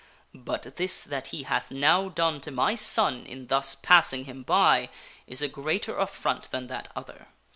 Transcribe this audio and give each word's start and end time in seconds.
But 0.33 0.77
this 0.77 1.03
that 1.03 1.27
he 1.27 1.43
hath 1.43 1.69
now 1.69 2.09
done 2.09 2.41
to 2.41 2.49
my 2.49 2.73
son 2.73 3.23
in 3.27 3.45
thus 3.45 3.75
passing 3.75 4.25
him 4.25 4.41
by 4.41 4.89
is 5.27 5.43
a 5.43 5.47
greater 5.47 5.95
affront 5.95 6.49
than 6.49 6.65
that 6.65 6.91
other." 6.95 7.27